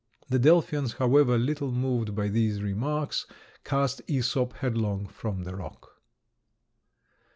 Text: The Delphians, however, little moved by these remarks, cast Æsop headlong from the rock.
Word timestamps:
The 0.29 0.39
Delphians, 0.39 0.95
however, 0.95 1.37
little 1.37 1.71
moved 1.71 2.15
by 2.15 2.27
these 2.27 2.59
remarks, 2.63 3.27
cast 3.63 4.03
Æsop 4.07 4.53
headlong 4.53 5.05
from 5.05 5.43
the 5.43 5.55
rock. 5.55 6.01